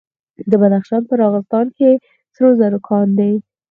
د 0.49 0.51
بدخشان 0.61 1.01
په 1.09 1.13
راغستان 1.23 1.65
کې 1.77 1.89
سرو 2.35 2.49
زرو 2.59 2.79
کان 2.87 3.07
دی. 3.19 3.33